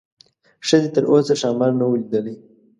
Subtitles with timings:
[0.67, 2.35] ښځې تر اوسه ښامار نه و لیدلی.